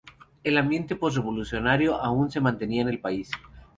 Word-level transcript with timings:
El 0.43 0.57
ambiente 0.57 0.95
post-revolucionario 0.95 1.95
aún 2.01 2.31
se 2.31 2.39
mantenía 2.41 2.81
en 2.81 2.87
el 2.89 2.99
país. 2.99 3.29